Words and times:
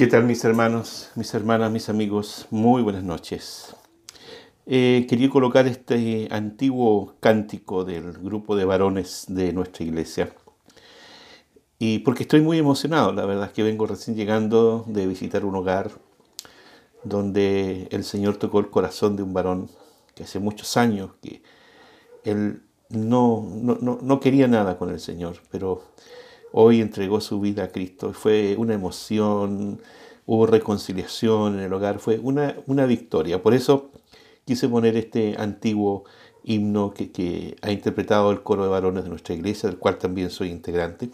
¿Qué 0.00 0.06
tal 0.06 0.24
mis 0.24 0.42
hermanos, 0.46 1.10
mis 1.14 1.34
hermanas, 1.34 1.70
mis 1.70 1.90
amigos? 1.90 2.46
Muy 2.48 2.80
buenas 2.80 3.04
noches. 3.04 3.76
Eh, 4.64 5.04
quería 5.06 5.28
colocar 5.28 5.66
este 5.66 6.26
antiguo 6.30 7.16
cántico 7.20 7.84
del 7.84 8.12
grupo 8.14 8.56
de 8.56 8.64
varones 8.64 9.26
de 9.28 9.52
nuestra 9.52 9.84
iglesia. 9.84 10.34
Y 11.78 11.98
porque 11.98 12.22
estoy 12.22 12.40
muy 12.40 12.56
emocionado, 12.56 13.12
la 13.12 13.26
verdad 13.26 13.48
es 13.48 13.52
que 13.52 13.62
vengo 13.62 13.86
recién 13.86 14.16
llegando 14.16 14.86
de 14.88 15.06
visitar 15.06 15.44
un 15.44 15.56
hogar 15.56 15.90
donde 17.04 17.86
el 17.90 18.02
Señor 18.04 18.38
tocó 18.38 18.60
el 18.60 18.70
corazón 18.70 19.16
de 19.16 19.22
un 19.22 19.34
varón 19.34 19.68
que 20.14 20.22
hace 20.22 20.38
muchos 20.38 20.78
años 20.78 21.10
que 21.20 21.42
él 22.24 22.62
no, 22.88 23.46
no, 23.54 23.98
no 24.00 24.20
quería 24.20 24.48
nada 24.48 24.78
con 24.78 24.88
el 24.88 24.98
Señor, 24.98 25.42
pero 25.50 25.82
hoy 26.52 26.80
entregó 26.80 27.20
su 27.20 27.40
vida 27.40 27.64
a 27.64 27.68
Cristo. 27.68 28.12
Fue 28.12 28.56
una 28.58 28.74
emoción, 28.74 29.80
hubo 30.26 30.46
reconciliación 30.46 31.54
en 31.54 31.60
el 31.60 31.72
hogar, 31.72 31.98
fue 31.98 32.18
una, 32.18 32.56
una 32.66 32.86
victoria. 32.86 33.42
Por 33.42 33.54
eso 33.54 33.90
quise 34.44 34.68
poner 34.68 34.96
este 34.96 35.36
antiguo 35.38 36.04
himno 36.42 36.92
que, 36.94 37.56
ha 37.62 37.70
interpretado 37.70 38.30
el 38.30 38.42
coro 38.42 38.64
de 38.64 38.70
varones 38.70 39.04
de 39.04 39.10
nuestra 39.10 39.34
iglesia, 39.34 39.68
del 39.68 39.78
cual 39.78 39.98
también 39.98 40.30
soy 40.30 40.50
integrante, 40.50 41.10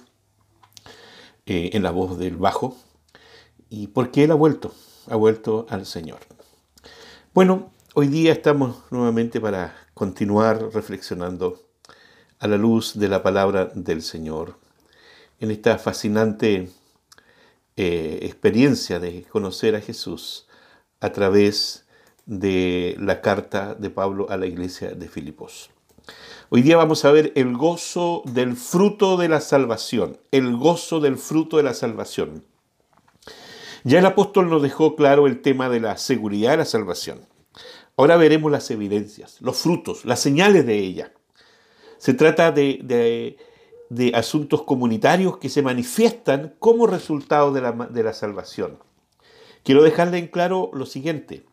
eh, 1.47 1.71
en 1.73 1.83
la 1.83 1.91
voz 1.91 2.19
del 2.19 2.37
bajo, 2.37 2.77
y 3.69 3.89
porque 3.89 4.25
él 4.25 4.31
ha 4.31 4.35
vuelto, 4.35 4.73
ha 5.09 5.17
vuelto 5.17 5.67
al 5.69 5.87
Señor. 5.87 6.21
Bueno, 7.35 7.71
hoy 7.95 8.09
día 8.09 8.33
estamos 8.33 8.77
nuevamente 8.91 9.41
para 9.41 9.75
continuar 9.95 10.71
reflexionando 10.73 11.61
a 12.39 12.47
la 12.47 12.57
luz 12.57 12.99
de 12.99 13.09
la 13.09 13.23
palabra 13.23 13.67
del 13.75 14.03
Señor 14.03 14.59
en 15.41 15.51
esta 15.51 15.79
fascinante 15.79 16.71
eh, 17.77 18.19
experiencia 18.23 18.99
de 18.99 19.25
conocer 19.25 19.77
a 19.77 19.81
Jesús 19.81 20.47
a 21.01 21.11
través 21.11 21.87
de 22.25 22.97
la 22.99 23.21
carta 23.21 23.75
de 23.75 23.91
Pablo 23.91 24.27
a 24.31 24.37
la 24.37 24.47
iglesia 24.47 24.93
de 24.93 25.09
Filipos. 25.09 25.71
Hoy 26.49 26.63
día 26.63 26.77
vamos 26.77 27.05
a 27.05 27.11
ver 27.11 27.33
el 27.35 27.57
gozo 27.57 28.23
del 28.25 28.57
fruto 28.57 29.17
de 29.17 29.29
la 29.29 29.41
salvación, 29.41 30.19
el 30.31 30.57
gozo 30.57 31.01
del 31.01 31.19
fruto 31.19 31.57
de 31.57 31.65
la 31.65 31.75
salvación. 31.75 32.45
Ya 33.85 33.99
el 33.99 34.07
apóstol 34.07 34.49
nos 34.49 34.63
dejó 34.63 34.97
claro 34.97 35.27
el 35.27 35.43
tema 35.43 35.69
de 35.69 35.81
la 35.81 35.97
seguridad 35.99 36.53
de 36.53 36.57
la 36.59 36.65
salvación. 36.65 37.21
Ahora 37.97 38.17
veremos 38.17 38.51
las 38.51 38.71
evidencias, 38.71 39.41
los 39.41 39.57
frutos, 39.59 40.05
las 40.05 40.21
señales 40.21 40.67
de 40.67 40.79
ella. 40.79 41.13
Se 41.99 42.15
trata 42.15 42.53
de 42.53 42.81
de 42.83 43.37
asuntos 44.15 44.63
comunitarios 44.63 45.39
que 45.39 45.49
se 45.49 45.63
manifiestan 45.63 46.55
como 46.59 46.87
resultado 46.87 47.53
de 47.53 47.61
la, 47.61 47.73
de 47.73 48.03
la 48.03 48.13
salvación. 48.13 48.79
Quiero 49.63 49.83
dejarle 49.83 50.19
en 50.19 50.29
claro 50.29 50.71
lo 50.73 50.87
siguiente. 50.87 51.45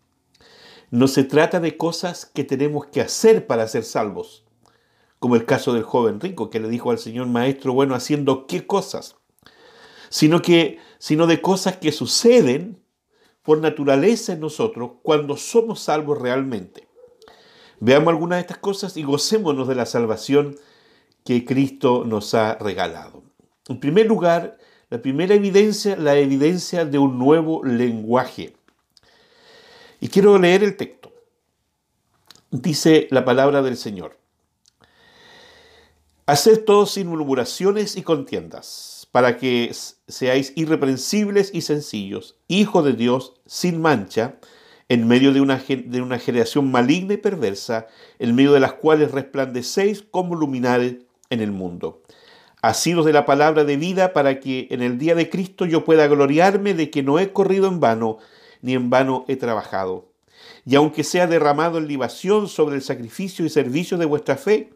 No 0.91 1.07
se 1.07 1.23
trata 1.23 1.59
de 1.59 1.77
cosas 1.77 2.25
que 2.25 2.43
tenemos 2.43 2.85
que 2.87 3.01
hacer 3.01 3.47
para 3.47 3.67
ser 3.67 3.83
salvos, 3.83 4.45
como 5.19 5.35
el 5.35 5.45
caso 5.45 5.73
del 5.73 5.83
joven 5.83 6.19
rico 6.19 6.49
que 6.49 6.59
le 6.59 6.69
dijo 6.69 6.91
al 6.91 6.99
Señor 6.99 7.27
Maestro, 7.27 7.73
bueno, 7.73 7.95
haciendo 7.95 8.45
qué 8.45 8.67
cosas, 8.67 9.15
sino 10.09 10.41
que 10.41 10.79
sino 11.03 11.27
de 11.27 11.41
cosas 11.41 11.75
que 11.75 11.91
suceden 11.91 12.81
por 13.41 13.57
naturaleza 13.57 14.31
en 14.31 14.39
nosotros 14.39 14.91
cuando 15.01 15.35
somos 15.35 15.81
salvos 15.81 16.17
realmente. 16.17 16.87
Veamos 17.81 18.07
algunas 18.07 18.37
de 18.37 18.41
estas 18.41 18.59
cosas 18.59 18.95
y 18.95 19.03
gocémonos 19.03 19.67
de 19.67 19.75
la 19.75 19.85
salvación 19.85 20.55
que 21.23 21.45
Cristo 21.45 22.03
nos 22.05 22.33
ha 22.33 22.55
regalado. 22.55 23.23
En 23.67 23.79
primer 23.79 24.07
lugar, 24.07 24.57
la 24.89 25.01
primera 25.01 25.33
evidencia, 25.33 25.95
la 25.95 26.15
evidencia 26.15 26.85
de 26.85 26.97
un 26.97 27.17
nuevo 27.17 27.63
lenguaje. 27.63 28.55
Y 29.99 30.09
quiero 30.09 30.37
leer 30.37 30.63
el 30.63 30.75
texto. 30.75 31.11
Dice 32.51 33.07
la 33.09 33.25
palabra 33.25 33.61
del 33.61 33.77
Señor. 33.77 34.19
Haced 36.25 36.63
todo 36.63 36.85
sin 36.85 37.07
murmuraciones 37.07 37.97
y 37.97 38.01
contiendas, 38.01 39.07
para 39.11 39.37
que 39.37 39.73
seáis 40.07 40.53
irreprensibles 40.55 41.49
y 41.53 41.61
sencillos, 41.61 42.37
hijos 42.47 42.85
de 42.85 42.93
Dios 42.93 43.33
sin 43.45 43.81
mancha, 43.81 44.37
en 44.89 45.07
medio 45.07 45.33
de 45.33 45.41
una, 45.41 45.57
de 45.57 46.01
una 46.01 46.19
generación 46.19 46.71
maligna 46.71 47.15
y 47.15 47.17
perversa, 47.17 47.87
en 48.19 48.35
medio 48.35 48.53
de 48.53 48.59
las 48.59 48.73
cuales 48.73 49.11
resplandecéis 49.11 50.03
como 50.03 50.35
luminares 50.35 50.97
en 51.33 51.41
el 51.41 51.51
mundo. 51.51 52.01
Asidos 52.61 53.05
de 53.05 53.13
la 53.13 53.25
palabra 53.25 53.65
de 53.65 53.75
vida 53.75 54.13
para 54.13 54.39
que 54.39 54.67
en 54.71 54.81
el 54.81 54.97
día 54.97 55.15
de 55.15 55.29
Cristo 55.29 55.65
yo 55.65 55.83
pueda 55.83 56.07
gloriarme 56.07 56.73
de 56.73 56.89
que 56.89 57.03
no 57.03 57.19
he 57.19 57.33
corrido 57.33 57.67
en 57.67 57.79
vano, 57.79 58.19
ni 58.61 58.73
en 58.73 58.89
vano 58.89 59.25
he 59.27 59.35
trabajado. 59.35 60.05
Y 60.65 60.75
aunque 60.75 61.03
sea 61.03 61.27
derramado 61.27 61.77
en 61.77 61.87
libación 61.87 62.47
sobre 62.47 62.75
el 62.75 62.81
sacrificio 62.81 63.45
y 63.45 63.49
servicio 63.49 63.97
de 63.97 64.05
vuestra 64.05 64.37
fe, 64.37 64.71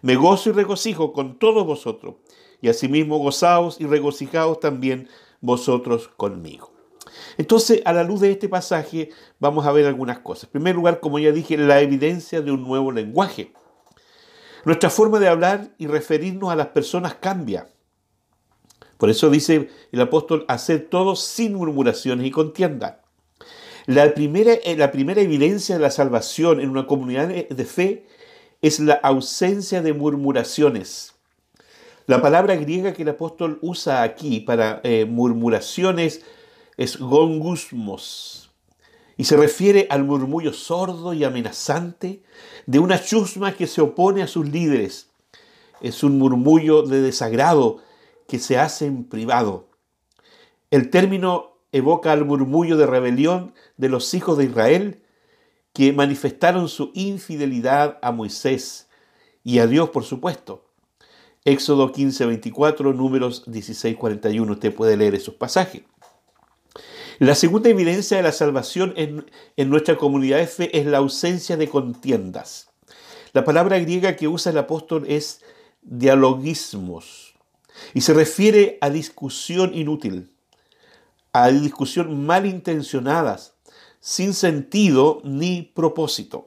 me 0.00 0.16
gozo 0.16 0.50
y 0.50 0.52
regocijo 0.52 1.12
con 1.12 1.38
todos 1.38 1.66
vosotros, 1.66 2.14
y 2.62 2.68
asimismo 2.68 3.18
gozaos 3.18 3.80
y 3.80 3.86
regocijaos 3.86 4.60
también 4.60 5.08
vosotros 5.40 6.08
conmigo. 6.08 6.72
Entonces, 7.36 7.82
a 7.84 7.92
la 7.92 8.04
luz 8.04 8.20
de 8.20 8.30
este 8.30 8.48
pasaje, 8.48 9.10
vamos 9.38 9.66
a 9.66 9.72
ver 9.72 9.86
algunas 9.86 10.20
cosas. 10.20 10.44
En 10.44 10.50
primer 10.50 10.74
lugar, 10.74 11.00
como 11.00 11.18
ya 11.18 11.32
dije, 11.32 11.56
la 11.56 11.80
evidencia 11.80 12.40
de 12.40 12.52
un 12.52 12.62
nuevo 12.64 12.92
lenguaje. 12.92 13.52
Nuestra 14.64 14.90
forma 14.90 15.18
de 15.18 15.28
hablar 15.28 15.70
y 15.78 15.86
referirnos 15.86 16.50
a 16.50 16.56
las 16.56 16.68
personas 16.68 17.14
cambia. 17.14 17.68
Por 18.96 19.10
eso 19.10 19.30
dice 19.30 19.70
el 19.92 20.00
apóstol, 20.00 20.44
hacer 20.48 20.88
todo 20.90 21.16
sin 21.16 21.54
murmuraciones 21.54 22.26
y 22.26 22.30
contienda. 22.30 23.02
La 23.86 24.12
primera, 24.12 24.52
eh, 24.52 24.76
la 24.76 24.90
primera 24.90 25.20
evidencia 25.20 25.76
de 25.76 25.80
la 25.80 25.90
salvación 25.90 26.60
en 26.60 26.68
una 26.68 26.86
comunidad 26.86 27.28
de 27.28 27.64
fe 27.64 28.06
es 28.60 28.80
la 28.80 28.94
ausencia 28.94 29.82
de 29.82 29.92
murmuraciones. 29.92 31.14
La 32.06 32.20
palabra 32.22 32.56
griega 32.56 32.94
que 32.94 33.02
el 33.02 33.10
apóstol 33.10 33.58
usa 33.60 34.02
aquí 34.02 34.40
para 34.40 34.80
eh, 34.82 35.04
murmuraciones 35.04 36.22
es 36.78 36.98
gongusmos, 36.98 38.47
y 39.18 39.24
se 39.24 39.36
refiere 39.36 39.88
al 39.90 40.04
murmullo 40.04 40.52
sordo 40.52 41.12
y 41.12 41.24
amenazante 41.24 42.22
de 42.66 42.78
una 42.78 43.02
chusma 43.02 43.52
que 43.52 43.66
se 43.66 43.80
opone 43.82 44.22
a 44.22 44.28
sus 44.28 44.48
líderes. 44.48 45.10
Es 45.82 46.04
un 46.04 46.18
murmullo 46.18 46.82
de 46.82 47.02
desagrado 47.02 47.78
que 48.28 48.38
se 48.38 48.58
hace 48.58 48.86
en 48.86 49.04
privado. 49.04 49.68
El 50.70 50.88
término 50.88 51.56
evoca 51.72 52.12
al 52.12 52.24
murmullo 52.24 52.76
de 52.76 52.86
rebelión 52.86 53.54
de 53.76 53.88
los 53.88 54.14
hijos 54.14 54.38
de 54.38 54.44
Israel 54.44 55.02
que 55.72 55.92
manifestaron 55.92 56.68
su 56.68 56.92
infidelidad 56.94 57.98
a 58.02 58.12
Moisés 58.12 58.88
y 59.42 59.58
a 59.58 59.66
Dios, 59.66 59.90
por 59.90 60.04
supuesto. 60.04 60.64
Éxodo 61.44 61.90
15, 61.90 62.24
24, 62.24 62.92
números 62.92 63.42
16, 63.46 63.96
41. 63.96 64.52
Usted 64.52 64.74
puede 64.74 64.96
leer 64.96 65.16
esos 65.16 65.34
pasajes. 65.34 65.82
La 67.20 67.34
segunda 67.34 67.68
evidencia 67.68 68.16
de 68.16 68.22
la 68.22 68.30
salvación 68.30 68.94
en, 68.94 69.26
nuestra 69.68 69.96
comunidad 69.96 70.38
de 70.38 70.46
fe 70.46 70.78
es 70.78 70.86
la 70.86 70.98
ausencia 70.98 71.56
de 71.56 71.68
contiendas. 71.68 72.70
La 73.32 73.44
palabra 73.44 73.80
griega 73.80 74.14
que 74.14 74.28
usa 74.28 74.52
el 74.52 74.58
apóstol 74.58 75.04
es 75.08 75.42
dialogismos 75.82 77.34
y 77.92 78.02
se 78.02 78.14
refiere 78.14 78.78
a 78.80 78.90
discusión 78.90 79.74
inútil, 79.74 80.30
a 81.32 81.48
discusión 81.48 82.24
malintencionadas, 82.24 83.54
sin 83.98 84.32
sentido 84.32 85.20
ni 85.24 85.72
propósito. 85.74 86.46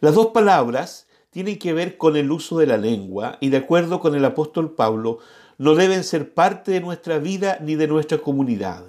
Las 0.00 0.16
dos 0.16 0.28
palabras 0.28 1.06
tienen 1.30 1.60
que 1.60 1.74
ver 1.74 1.96
con 1.96 2.16
el 2.16 2.32
uso 2.32 2.58
de 2.58 2.66
la 2.66 2.76
lengua 2.76 3.38
y 3.40 3.50
de 3.50 3.58
acuerdo 3.58 4.00
con 4.00 4.16
el 4.16 4.24
apóstol 4.24 4.74
Pablo, 4.74 5.18
no 5.58 5.76
deben 5.76 6.02
ser 6.02 6.34
parte 6.34 6.72
de 6.72 6.80
nuestra 6.80 7.20
vida 7.20 7.58
ni 7.60 7.76
de 7.76 7.86
nuestra 7.86 8.18
comunidad. 8.18 8.84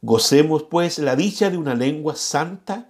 Gocemos 0.00 0.64
pues 0.64 0.98
la 0.98 1.16
dicha 1.16 1.50
de 1.50 1.56
una 1.56 1.74
lengua 1.74 2.14
santa 2.14 2.88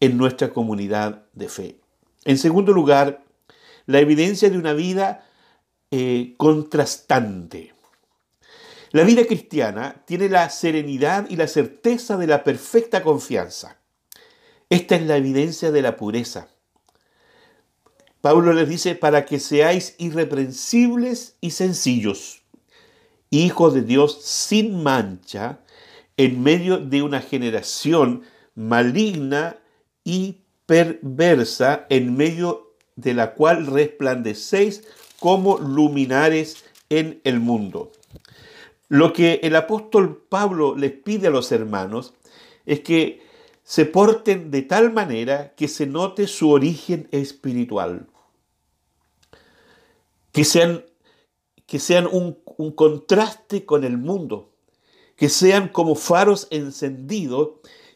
en 0.00 0.16
nuestra 0.16 0.50
comunidad 0.50 1.24
de 1.32 1.48
fe. 1.48 1.80
En 2.24 2.38
segundo 2.38 2.72
lugar, 2.72 3.24
la 3.86 4.00
evidencia 4.00 4.50
de 4.50 4.58
una 4.58 4.72
vida 4.72 5.26
eh, 5.90 6.34
contrastante. 6.36 7.74
La 8.92 9.04
vida 9.04 9.24
cristiana 9.24 10.02
tiene 10.04 10.28
la 10.28 10.50
serenidad 10.50 11.28
y 11.30 11.36
la 11.36 11.46
certeza 11.46 12.16
de 12.16 12.26
la 12.26 12.44
perfecta 12.44 13.02
confianza. 13.02 13.78
Esta 14.68 14.96
es 14.96 15.02
la 15.02 15.16
evidencia 15.16 15.70
de 15.70 15.82
la 15.82 15.96
pureza. 15.96 16.48
Pablo 18.20 18.52
les 18.52 18.68
dice, 18.68 18.94
para 18.94 19.24
que 19.24 19.40
seáis 19.40 19.94
irreprensibles 19.98 21.36
y 21.40 21.52
sencillos, 21.52 22.42
hijos 23.30 23.72
de 23.74 23.82
Dios 23.82 24.22
sin 24.22 24.82
mancha, 24.82 25.60
en 26.20 26.42
medio 26.42 26.76
de 26.76 27.00
una 27.00 27.22
generación 27.22 28.24
maligna 28.54 29.56
y 30.04 30.42
perversa, 30.66 31.86
en 31.88 32.14
medio 32.14 32.74
de 32.94 33.14
la 33.14 33.32
cual 33.32 33.66
resplandecéis 33.66 34.84
como 35.18 35.56
luminares 35.56 36.62
en 36.90 37.22
el 37.24 37.40
mundo. 37.40 37.90
Lo 38.88 39.14
que 39.14 39.40
el 39.42 39.56
apóstol 39.56 40.22
Pablo 40.28 40.76
les 40.76 40.92
pide 40.92 41.28
a 41.28 41.30
los 41.30 41.52
hermanos 41.52 42.12
es 42.66 42.80
que 42.80 43.22
se 43.62 43.86
porten 43.86 44.50
de 44.50 44.60
tal 44.60 44.92
manera 44.92 45.54
que 45.54 45.68
se 45.68 45.86
note 45.86 46.26
su 46.26 46.50
origen 46.50 47.08
espiritual, 47.12 48.08
que 50.32 50.44
sean, 50.44 50.84
que 51.64 51.78
sean 51.78 52.06
un, 52.12 52.36
un 52.58 52.72
contraste 52.72 53.64
con 53.64 53.84
el 53.84 53.96
mundo, 53.96 54.49
que 55.20 55.28
sean 55.28 55.68
como 55.68 55.96
faros 55.96 56.48
encendidos 56.50 57.50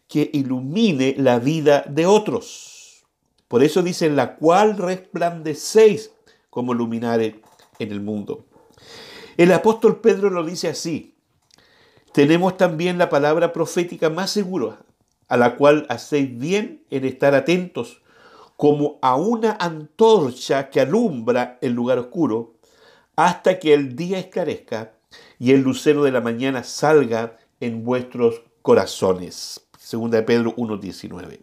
que 0.09 0.29
ilumine 0.35 1.15
la 1.17 1.38
vida 1.38 1.82
de 1.88 2.05
otros. 2.05 3.06
Por 3.49 3.65
eso 3.65 3.82
dice, 3.82 4.11
la 4.11 4.37
cual 4.37 4.76
resplandecéis 4.76 6.12
como 6.50 6.75
luminares 6.75 7.37
en 7.79 7.93
el 7.93 8.03
mundo. 8.03 8.44
El 9.38 9.53
apóstol 9.53 10.03
Pedro 10.03 10.29
lo 10.29 10.44
dice 10.44 10.69
así. 10.69 11.17
Tenemos 12.12 12.59
también 12.59 12.99
la 12.99 13.09
palabra 13.09 13.55
profética 13.55 14.11
más 14.11 14.31
segura, 14.31 14.85
a 15.27 15.38
la 15.38 15.56
cual 15.56 15.87
hacéis 15.88 16.38
bien 16.38 16.85
en 16.91 17.06
estar 17.06 17.35
atentos, 17.35 18.03
como 18.59 18.99
a 19.00 19.17
una 19.17 19.53
antorcha 19.53 20.69
que 20.69 20.82
alumbra 20.82 21.59
el 21.62 21.73
lugar 21.73 21.99
oscuro, 21.99 22.56
hasta 23.17 23.59
que 23.59 23.73
el 23.73 23.97
día 23.97 24.19
esclarezca 24.19 24.94
y 25.39 25.53
el 25.53 25.63
lucero 25.63 26.05
de 26.05 26.13
la 26.13 26.21
mañana 26.21 26.65
salga 26.65 27.37
en 27.61 27.85
vuestros 27.85 28.43
corazones. 28.63 29.67
Segunda 29.79 30.19
de 30.19 30.23
Pedro 30.25 30.55
1.19. 30.57 31.41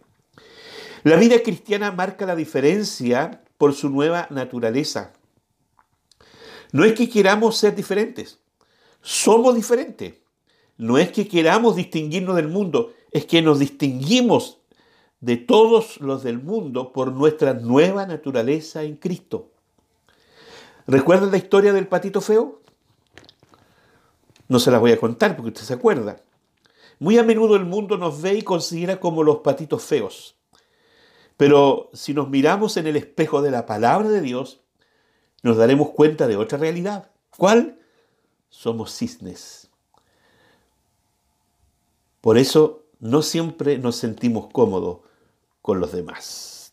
La 1.04 1.16
vida 1.16 1.42
cristiana 1.42 1.92
marca 1.92 2.26
la 2.26 2.36
diferencia 2.36 3.42
por 3.58 3.74
su 3.74 3.90
nueva 3.90 4.26
naturaleza. 4.30 5.12
No 6.72 6.84
es 6.84 6.94
que 6.94 7.08
queramos 7.08 7.56
ser 7.56 7.74
diferentes, 7.74 8.38
somos 9.02 9.54
diferentes. 9.54 10.14
No 10.78 10.98
es 10.98 11.12
que 11.12 11.28
queramos 11.28 11.76
distinguirnos 11.76 12.34
del 12.34 12.48
mundo, 12.48 12.94
es 13.10 13.26
que 13.26 13.42
nos 13.42 13.58
distinguimos 13.58 14.58
de 15.20 15.36
todos 15.36 16.00
los 16.00 16.22
del 16.22 16.42
mundo 16.42 16.92
por 16.92 17.12
nuestra 17.12 17.54
nueva 17.54 18.06
naturaleza 18.06 18.82
en 18.82 18.96
Cristo. 18.96 19.50
¿Recuerdan 20.86 21.30
la 21.30 21.36
historia 21.36 21.72
del 21.72 21.86
patito 21.86 22.20
feo? 22.20 22.61
No 24.52 24.58
se 24.58 24.70
la 24.70 24.78
voy 24.78 24.92
a 24.92 25.00
contar 25.00 25.34
porque 25.34 25.48
usted 25.48 25.62
se 25.62 25.72
acuerda. 25.72 26.20
Muy 26.98 27.16
a 27.16 27.22
menudo 27.22 27.56
el 27.56 27.64
mundo 27.64 27.96
nos 27.96 28.20
ve 28.20 28.34
y 28.34 28.42
considera 28.42 29.00
como 29.00 29.22
los 29.22 29.38
patitos 29.38 29.82
feos. 29.82 30.36
Pero 31.38 31.88
si 31.94 32.12
nos 32.12 32.28
miramos 32.28 32.76
en 32.76 32.86
el 32.86 32.96
espejo 32.96 33.40
de 33.40 33.50
la 33.50 33.64
palabra 33.64 34.10
de 34.10 34.20
Dios, 34.20 34.60
nos 35.42 35.56
daremos 35.56 35.88
cuenta 35.92 36.26
de 36.26 36.36
otra 36.36 36.58
realidad. 36.58 37.10
¿Cuál? 37.34 37.78
Somos 38.50 38.94
cisnes. 38.94 39.70
Por 42.20 42.36
eso 42.36 42.84
no 43.00 43.22
siempre 43.22 43.78
nos 43.78 43.96
sentimos 43.96 44.48
cómodos 44.52 44.98
con 45.62 45.80
los 45.80 45.92
demás. 45.92 46.72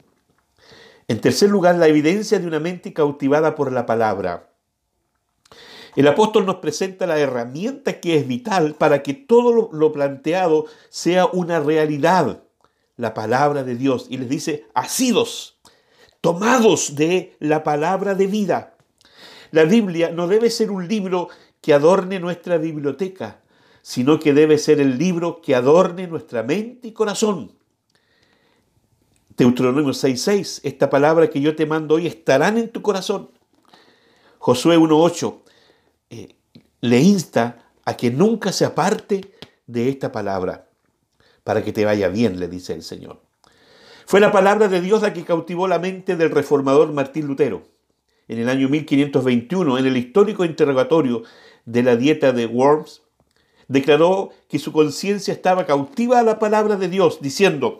En 1.08 1.22
tercer 1.22 1.50
lugar, 1.50 1.76
la 1.76 1.88
evidencia 1.88 2.40
de 2.40 2.46
una 2.46 2.60
mente 2.60 2.92
cautivada 2.92 3.56
por 3.56 3.72
la 3.72 3.86
palabra. 3.86 4.49
El 5.96 6.08
apóstol 6.08 6.46
nos 6.46 6.58
presenta 6.58 7.08
la 7.08 7.20
herramienta 7.20 8.00
que 8.00 8.18
es 8.18 8.28
vital 8.28 8.76
para 8.76 9.02
que 9.02 9.14
todo 9.14 9.70
lo 9.72 9.92
planteado 9.92 10.66
sea 10.90 11.26
una 11.26 11.60
realidad, 11.60 12.44
la 12.96 13.14
palabra 13.14 13.64
de 13.64 13.76
Dios. 13.76 14.08
Y 14.10 14.18
les 14.18 14.30
dice, 14.30 14.66
asidos, 14.74 15.60
tomados 16.22 16.96
de 16.96 17.36
la 17.40 17.64
palabra 17.64 18.16
de 18.16 18.28
vida. 18.28 18.76
La 19.52 19.64
Biblia 19.64 20.12
no 20.12 20.28
debe 20.28 20.50
ser 20.50 20.70
un 20.70 20.88
libro 20.88 21.30
que 21.62 21.74
adorne 21.74 22.20
nuestra 22.20 22.58
biblioteca, 22.58 23.42
sino 23.82 24.20
que 24.20 24.34
debe 24.34 24.58
ser 24.58 24.80
el 24.80 24.98
libro 24.98 25.42
que 25.42 25.56
adorne 25.56 26.08
nuestra 26.08 26.44
mente 26.44 26.90
y 26.90 26.92
corazón. 26.92 27.54
Deuteronomio 29.36 29.94
6:6, 29.94 30.62
esta 30.64 30.90
palabra 30.90 31.30
que 31.30 31.42
yo 31.42 31.56
te 31.56 31.66
mando 31.66 31.96
hoy 31.96 32.08
estarán 32.08 32.58
en 32.58 32.70
tu 32.70 32.82
corazón. 32.82 33.32
Josué 34.38 34.78
1:8 34.78 35.44
eh, 36.10 36.36
le 36.82 37.00
insta 37.00 37.72
a 37.86 37.96
que 37.98 38.12
nunca 38.12 38.52
se 38.52 38.66
aparte 38.66 39.34
de 39.68 39.90
esta 39.90 40.12
palabra, 40.12 40.70
para 41.44 41.64
que 41.64 41.74
te 41.74 41.86
vaya 41.86 42.10
bien, 42.10 42.40
le 42.40 42.48
dice 42.48 42.74
el 42.74 42.84
Señor. 42.84 43.22
Fue 44.06 44.20
la 44.20 44.32
palabra 44.32 44.68
de 44.68 44.82
Dios 44.82 45.02
la 45.02 45.14
que 45.14 45.24
cautivó 45.24 45.68
la 45.68 45.78
mente 45.78 46.16
del 46.16 46.32
reformador 46.32 46.92
Martín 46.94 47.28
Lutero. 47.28 47.64
En 48.28 48.40
el 48.40 48.50
año 48.50 48.70
1521, 48.70 49.78
en 49.78 49.86
el 49.86 49.98
histórico 49.98 50.46
interrogatorio 50.46 51.24
de 51.66 51.84
la 51.84 51.96
dieta 51.96 52.32
de 52.32 52.46
Worms, 52.48 53.04
declaró 53.68 54.32
que 54.48 54.60
su 54.60 54.72
conciencia 54.72 55.34
estaba 55.34 55.66
cautiva 55.66 56.20
a 56.20 56.24
la 56.24 56.40
palabra 56.40 56.76
de 56.76 56.90
Dios, 56.90 57.20
diciendo, 57.22 57.78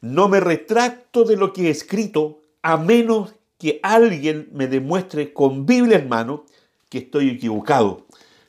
no 0.00 0.28
me 0.28 0.38
retracto 0.40 1.24
de 1.24 1.36
lo 1.36 1.52
que 1.52 1.66
he 1.66 1.70
escrito 1.70 2.40
a 2.62 2.76
menos 2.76 3.34
que 3.58 3.80
alguien 3.82 4.48
me 4.52 4.68
demuestre 4.68 5.32
con 5.32 5.66
Biblia 5.66 5.98
en 5.98 6.08
mano 6.08 6.44
que 6.88 6.98
estoy 6.98 7.30
equivocado, 7.30 8.06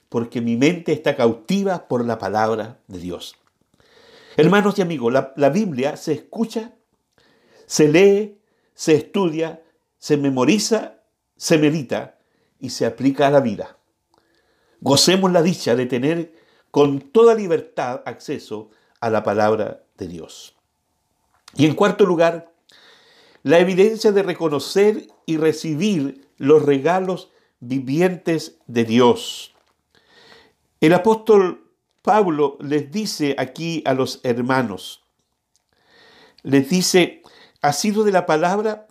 porque 0.09 0.41
mi 0.41 0.55
mente 0.55 0.93
está 0.93 1.15
cautiva 1.15 1.87
por 1.87 2.05
la 2.05 2.17
palabra 2.17 2.79
de 2.87 2.99
Dios. 2.99 3.35
Hermanos 4.37 4.77
y 4.77 4.81
amigos, 4.81 5.13
la, 5.13 5.33
la 5.35 5.49
Biblia 5.49 5.97
se 5.97 6.13
escucha 6.13 6.73
se 7.65 7.87
lee, 7.87 8.39
se 8.73 8.95
estudia, 8.95 9.63
se 9.97 10.17
memoriza, 10.17 11.01
se 11.35 11.57
medita 11.57 12.19
y 12.59 12.69
se 12.69 12.85
aplica 12.85 13.27
a 13.27 13.31
la 13.31 13.41
vida. 13.41 13.77
Gocemos 14.81 15.31
la 15.31 15.41
dicha 15.41 15.75
de 15.75 15.85
tener 15.85 16.33
con 16.71 16.99
toda 16.99 17.35
libertad 17.35 18.01
acceso 18.05 18.69
a 18.99 19.09
la 19.09 19.23
palabra 19.23 19.83
de 19.97 20.07
Dios. 20.07 20.55
Y 21.55 21.65
en 21.65 21.75
cuarto 21.75 22.05
lugar, 22.05 22.51
la 23.43 23.59
evidencia 23.59 24.11
de 24.11 24.23
reconocer 24.23 25.07
y 25.25 25.37
recibir 25.37 26.27
los 26.37 26.63
regalos 26.63 27.31
vivientes 27.67 28.60
de 28.67 28.84
Dios. 28.86 29.53
El 30.79 30.93
apóstol 30.93 31.72
Pablo 32.01 32.57
les 32.62 32.91
dice 32.91 33.36
aquí 33.38 33.81
a 33.86 33.93
los 33.93 34.19
hermanos, 34.24 35.03
les 36.43 36.69
dice, 36.69 37.24
ha 37.62 37.74
sido 37.74 38.03
de 38.03 38.12
la 38.12 38.27
palabra 38.27 38.88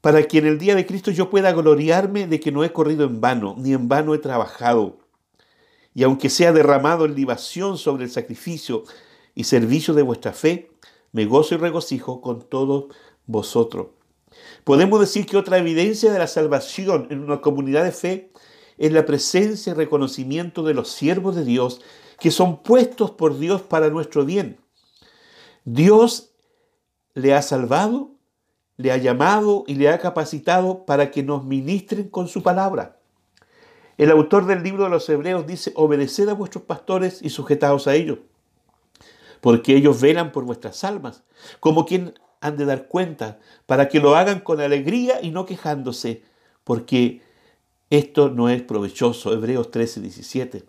para 0.00 0.24
que 0.24 0.38
en 0.38 0.46
el 0.46 0.58
día 0.58 0.74
de 0.74 0.84
Cristo 0.84 1.12
yo 1.12 1.30
pueda 1.30 1.52
gloriarme 1.52 2.26
de 2.26 2.40
que 2.40 2.50
no 2.50 2.64
he 2.64 2.72
corrido 2.72 3.04
en 3.04 3.20
vano, 3.20 3.54
ni 3.56 3.72
en 3.72 3.88
vano 3.88 4.14
he 4.14 4.18
trabajado. 4.18 4.98
Y 5.94 6.02
aunque 6.02 6.28
sea 6.28 6.52
derramado 6.52 7.04
en 7.04 7.14
libación 7.14 7.78
sobre 7.78 8.04
el 8.04 8.10
sacrificio 8.10 8.82
y 9.36 9.44
servicio 9.44 9.94
de 9.94 10.02
vuestra 10.02 10.32
fe, 10.32 10.72
me 11.12 11.26
gozo 11.26 11.54
y 11.54 11.58
regocijo 11.58 12.20
con 12.20 12.42
todos 12.48 12.86
vosotros. 13.26 13.88
Podemos 14.64 15.00
decir 15.00 15.26
que 15.26 15.36
otra 15.36 15.58
evidencia 15.58 16.12
de 16.12 16.18
la 16.18 16.26
salvación 16.26 17.08
en 17.10 17.20
una 17.20 17.40
comunidad 17.40 17.84
de 17.84 17.92
fe 17.92 18.32
es 18.78 18.92
la 18.92 19.04
presencia 19.04 19.72
y 19.72 19.74
reconocimiento 19.74 20.62
de 20.62 20.74
los 20.74 20.88
siervos 20.88 21.34
de 21.34 21.44
Dios 21.44 21.80
que 22.18 22.30
son 22.30 22.62
puestos 22.62 23.10
por 23.10 23.38
Dios 23.38 23.62
para 23.62 23.90
nuestro 23.90 24.24
bien. 24.24 24.60
Dios 25.64 26.32
le 27.14 27.34
ha 27.34 27.42
salvado, 27.42 28.12
le 28.76 28.92
ha 28.92 28.96
llamado 28.96 29.64
y 29.66 29.74
le 29.74 29.88
ha 29.88 29.98
capacitado 29.98 30.86
para 30.86 31.10
que 31.10 31.24
nos 31.24 31.44
ministren 31.44 32.08
con 32.08 32.28
su 32.28 32.42
palabra. 32.42 33.00
El 33.98 34.10
autor 34.10 34.46
del 34.46 34.62
libro 34.62 34.84
de 34.84 34.90
los 34.90 35.08
Hebreos 35.08 35.46
dice, 35.46 35.72
obedeced 35.74 36.28
a 36.28 36.34
vuestros 36.34 36.64
pastores 36.64 37.20
y 37.22 37.30
sujetaos 37.30 37.86
a 37.88 37.94
ellos, 37.94 38.18
porque 39.40 39.74
ellos 39.74 40.00
velan 40.00 40.32
por 40.32 40.44
vuestras 40.44 40.82
almas, 40.84 41.24
como 41.60 41.84
quien 41.84 42.14
han 42.42 42.56
de 42.56 42.66
dar 42.66 42.88
cuenta, 42.88 43.38
para 43.66 43.88
que 43.88 44.00
lo 44.00 44.16
hagan 44.16 44.40
con 44.40 44.60
alegría 44.60 45.22
y 45.22 45.30
no 45.30 45.46
quejándose, 45.46 46.22
porque 46.64 47.22
esto 47.88 48.28
no 48.28 48.48
es 48.48 48.62
provechoso. 48.62 49.32
Hebreos 49.32 49.70
13, 49.70 50.00
17. 50.00 50.64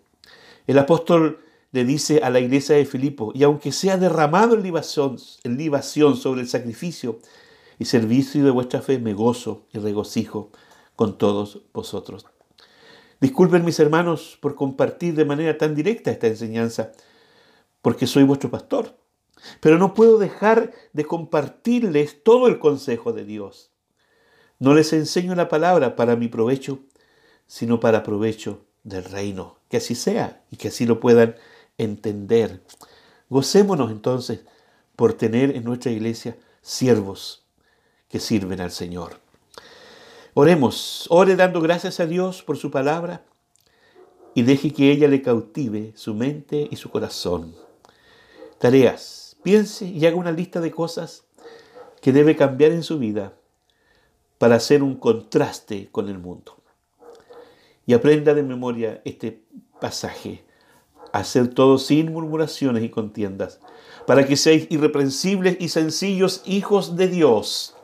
El 0.66 0.78
apóstol 0.78 1.40
le 1.72 1.84
dice 1.84 2.20
a 2.22 2.30
la 2.30 2.40
iglesia 2.40 2.76
de 2.76 2.86
Filipo, 2.86 3.32
y 3.34 3.42
aunque 3.42 3.72
sea 3.72 3.98
derramado 3.98 4.54
en 4.54 4.62
libación, 4.62 5.16
en 5.42 5.56
libación 5.56 6.16
sobre 6.16 6.42
el 6.42 6.48
sacrificio 6.48 7.18
y 7.78 7.86
servicio 7.86 8.44
de 8.44 8.50
vuestra 8.50 8.80
fe, 8.80 8.98
me 8.98 9.12
gozo 9.12 9.66
y 9.72 9.78
regocijo 9.78 10.50
con 10.94 11.18
todos 11.18 11.62
vosotros. 11.72 12.26
Disculpen 13.20 13.64
mis 13.64 13.80
hermanos 13.80 14.38
por 14.40 14.54
compartir 14.54 15.14
de 15.14 15.24
manera 15.24 15.58
tan 15.58 15.74
directa 15.74 16.12
esta 16.12 16.28
enseñanza, 16.28 16.92
porque 17.82 18.06
soy 18.06 18.22
vuestro 18.22 18.50
pastor, 18.50 18.96
pero 19.60 19.78
no 19.78 19.94
puedo 19.94 20.18
dejar 20.18 20.72
de 20.92 21.04
compartirles 21.04 22.22
todo 22.22 22.46
el 22.48 22.58
consejo 22.58 23.12
de 23.12 23.24
Dios. 23.24 23.70
No 24.58 24.74
les 24.74 24.92
enseño 24.92 25.34
la 25.34 25.48
palabra 25.48 25.96
para 25.96 26.16
mi 26.16 26.28
provecho, 26.28 26.80
sino 27.46 27.80
para 27.80 28.02
provecho 28.02 28.64
del 28.82 29.04
reino. 29.04 29.58
Que 29.68 29.78
así 29.78 29.94
sea 29.94 30.44
y 30.50 30.56
que 30.56 30.68
así 30.68 30.86
lo 30.86 31.00
puedan 31.00 31.36
entender. 31.78 32.62
Gocémonos 33.28 33.90
entonces 33.90 34.44
por 34.96 35.14
tener 35.14 35.56
en 35.56 35.64
nuestra 35.64 35.90
iglesia 35.90 36.36
siervos 36.62 37.44
que 38.08 38.20
sirven 38.20 38.60
al 38.60 38.70
Señor. 38.70 39.18
Oremos, 40.34 41.06
ore 41.10 41.36
dando 41.36 41.60
gracias 41.60 42.00
a 42.00 42.06
Dios 42.06 42.42
por 42.42 42.56
su 42.56 42.70
palabra 42.70 43.24
y 44.34 44.42
deje 44.42 44.72
que 44.72 44.90
ella 44.90 45.08
le 45.08 45.22
cautive 45.22 45.92
su 45.94 46.14
mente 46.14 46.68
y 46.70 46.76
su 46.76 46.90
corazón. 46.90 47.54
Tareas. 48.58 49.23
Piense 49.44 49.84
y 49.84 50.04
haga 50.06 50.16
una 50.16 50.32
lista 50.32 50.60
de 50.60 50.70
cosas 50.70 51.24
que 52.00 52.12
debe 52.12 52.34
cambiar 52.34 52.72
en 52.72 52.82
su 52.82 52.98
vida 52.98 53.34
para 54.38 54.56
hacer 54.56 54.82
un 54.82 54.96
contraste 54.96 55.88
con 55.92 56.08
el 56.08 56.18
mundo. 56.18 56.56
Y 57.86 57.92
aprenda 57.92 58.32
de 58.32 58.42
memoria 58.42 59.02
este 59.04 59.42
pasaje. 59.80 60.42
Hacer 61.12 61.48
todo 61.48 61.76
sin 61.76 62.10
murmuraciones 62.10 62.82
y 62.82 62.88
contiendas, 62.88 63.60
para 64.06 64.26
que 64.26 64.36
seáis 64.36 64.66
irreprensibles 64.70 65.58
y 65.60 65.68
sencillos 65.68 66.42
hijos 66.46 66.96
de 66.96 67.08
Dios, 67.08 67.76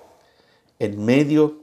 en 0.78 1.04
medio, 1.04 1.62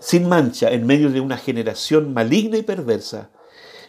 sin 0.00 0.28
mancha, 0.28 0.72
en 0.72 0.84
medio 0.84 1.10
de 1.10 1.20
una 1.20 1.38
generación 1.38 2.12
maligna 2.12 2.58
y 2.58 2.62
perversa, 2.62 3.30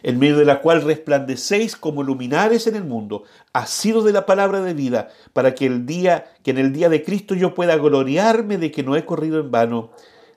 en 0.06 0.20
medio 0.20 0.36
de 0.36 0.44
la 0.44 0.60
cual 0.60 0.82
resplandecéis 0.82 1.74
como 1.74 2.04
luminares 2.04 2.68
en 2.68 2.76
el 2.76 2.84
mundo, 2.84 3.24
sido 3.66 4.04
de 4.04 4.12
la 4.12 4.24
palabra 4.24 4.60
de 4.60 4.72
vida, 4.72 5.08
para 5.32 5.56
que 5.56 5.66
el 5.66 5.84
día, 5.84 6.32
que 6.44 6.52
en 6.52 6.58
el 6.58 6.72
día 6.72 6.88
de 6.88 7.02
Cristo 7.02 7.34
yo 7.34 7.56
pueda 7.56 7.74
gloriarme 7.74 8.56
de 8.56 8.70
que 8.70 8.84
no 8.84 8.94
he 8.94 9.04
corrido 9.04 9.40
en 9.40 9.50
vano, 9.50 9.90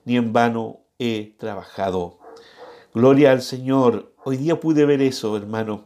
ni 0.04 0.16
en 0.16 0.32
vano 0.32 0.80
he 0.98 1.36
trabajado. 1.38 2.18
Gloria 2.92 3.30
al 3.30 3.42
Señor. 3.42 4.12
Hoy 4.24 4.38
día 4.38 4.58
pude 4.58 4.84
ver 4.86 5.02
eso, 5.02 5.36
hermano, 5.36 5.84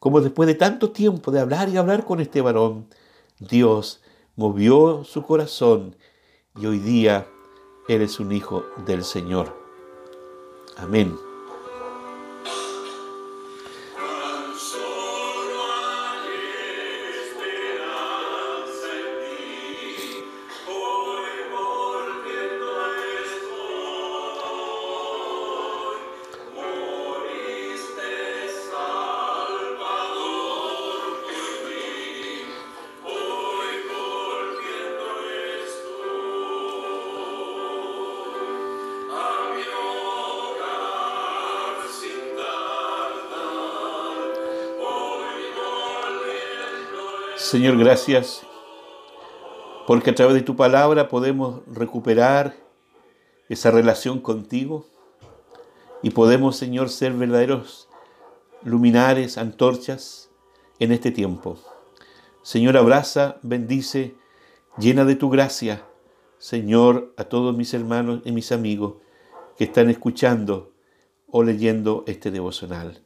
como 0.00 0.20
después 0.20 0.48
de 0.48 0.56
tanto 0.56 0.90
tiempo 0.90 1.30
de 1.30 1.38
hablar 1.38 1.68
y 1.68 1.76
hablar 1.76 2.04
con 2.04 2.18
este 2.18 2.40
varón, 2.40 2.88
Dios 3.38 4.02
movió 4.34 5.04
su 5.04 5.22
corazón 5.22 5.94
y 6.60 6.66
hoy 6.66 6.80
día 6.80 7.28
Él 7.86 8.02
es 8.02 8.18
un 8.18 8.32
hijo 8.32 8.64
del 8.84 9.04
Señor. 9.04 9.56
Amén. 10.76 11.31
Señor, 47.42 47.76
gracias 47.76 48.46
porque 49.88 50.10
a 50.10 50.14
través 50.14 50.34
de 50.34 50.42
tu 50.42 50.54
palabra 50.54 51.08
podemos 51.08 51.60
recuperar 51.66 52.54
esa 53.48 53.72
relación 53.72 54.20
contigo 54.20 54.86
y 56.02 56.10
podemos, 56.10 56.56
Señor, 56.56 56.88
ser 56.88 57.12
verdaderos 57.12 57.88
luminares, 58.62 59.38
antorchas 59.38 60.30
en 60.78 60.92
este 60.92 61.10
tiempo. 61.10 61.58
Señor, 62.42 62.76
abraza, 62.76 63.38
bendice, 63.42 64.14
llena 64.78 65.04
de 65.04 65.16
tu 65.16 65.28
gracia, 65.28 65.84
Señor, 66.38 67.12
a 67.18 67.24
todos 67.24 67.54
mis 67.54 67.74
hermanos 67.74 68.22
y 68.24 68.30
mis 68.30 68.52
amigos 68.52 68.94
que 69.58 69.64
están 69.64 69.90
escuchando 69.90 70.72
o 71.26 71.42
leyendo 71.42 72.04
este 72.06 72.30
devocional. 72.30 73.02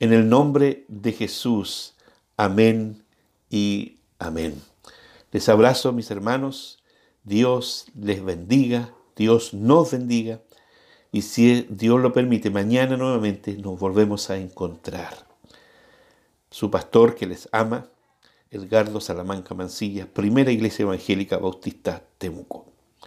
En 0.00 0.14
el 0.14 0.28
nombre 0.28 0.86
de 0.88 1.12
Jesús. 1.12 1.96
Amén 2.36 3.03
y 3.50 3.98
amén. 4.18 4.60
Les 5.32 5.48
abrazo, 5.48 5.92
mis 5.92 6.10
hermanos. 6.10 6.82
Dios 7.24 7.86
les 7.98 8.22
bendiga, 8.22 8.94
Dios 9.16 9.54
nos 9.54 9.92
bendiga. 9.92 10.40
Y 11.10 11.22
si 11.22 11.66
Dios 11.70 12.00
lo 12.00 12.12
permite, 12.12 12.50
mañana 12.50 12.96
nuevamente 12.96 13.56
nos 13.56 13.78
volvemos 13.78 14.30
a 14.30 14.36
encontrar. 14.36 15.26
Su 16.50 16.70
pastor 16.70 17.14
que 17.14 17.26
les 17.26 17.48
ama, 17.52 17.88
Edgardo 18.50 19.00
Salamanca 19.00 19.54
Mancilla, 19.54 20.06
Primera 20.06 20.52
Iglesia 20.52 20.84
Evangélica 20.84 21.38
Bautista 21.38 22.02
Temuco. 22.18 22.73